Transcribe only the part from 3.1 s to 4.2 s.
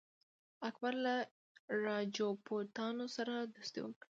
سره دوستي وکړه.